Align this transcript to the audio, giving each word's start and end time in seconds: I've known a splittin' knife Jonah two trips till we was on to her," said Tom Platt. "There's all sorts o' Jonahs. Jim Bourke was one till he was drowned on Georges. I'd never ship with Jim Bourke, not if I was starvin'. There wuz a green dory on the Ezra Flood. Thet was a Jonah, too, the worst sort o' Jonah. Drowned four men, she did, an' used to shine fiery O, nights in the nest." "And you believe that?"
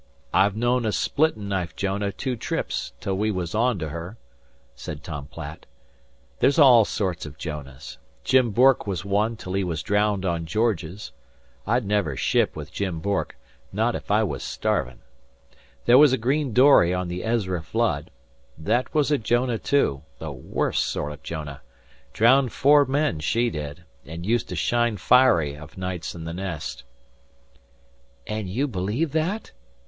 I've 0.33 0.55
known 0.55 0.83
a 0.87 0.91
splittin' 0.91 1.47
knife 1.47 1.75
Jonah 1.75 2.11
two 2.11 2.35
trips 2.35 2.93
till 2.99 3.15
we 3.19 3.29
was 3.29 3.53
on 3.53 3.77
to 3.77 3.89
her," 3.89 4.17
said 4.73 5.03
Tom 5.03 5.27
Platt. 5.27 5.67
"There's 6.39 6.57
all 6.57 6.85
sorts 6.85 7.27
o' 7.27 7.35
Jonahs. 7.37 7.99
Jim 8.23 8.49
Bourke 8.49 8.87
was 8.87 9.05
one 9.05 9.35
till 9.37 9.53
he 9.53 9.63
was 9.63 9.83
drowned 9.83 10.25
on 10.25 10.47
Georges. 10.47 11.11
I'd 11.67 11.85
never 11.85 12.15
ship 12.17 12.55
with 12.55 12.71
Jim 12.71 12.99
Bourke, 12.99 13.37
not 13.71 13.93
if 13.93 14.09
I 14.09 14.23
was 14.23 14.41
starvin'. 14.41 15.01
There 15.85 15.99
wuz 15.99 16.07
a 16.13 16.17
green 16.17 16.51
dory 16.51 16.95
on 16.95 17.07
the 17.07 17.23
Ezra 17.23 17.61
Flood. 17.61 18.09
Thet 18.59 18.91
was 18.95 19.11
a 19.11 19.19
Jonah, 19.19 19.59
too, 19.59 20.01
the 20.17 20.31
worst 20.31 20.83
sort 20.83 21.11
o' 21.13 21.19
Jonah. 21.21 21.61
Drowned 22.11 22.51
four 22.51 22.85
men, 22.85 23.19
she 23.19 23.51
did, 23.51 23.83
an' 24.07 24.23
used 24.23 24.49
to 24.49 24.55
shine 24.55 24.97
fiery 24.97 25.55
O, 25.59 25.67
nights 25.77 26.15
in 26.15 26.23
the 26.25 26.33
nest." 26.33 26.85
"And 28.25 28.49
you 28.49 28.67
believe 28.67 29.11
that?" 29.11 29.51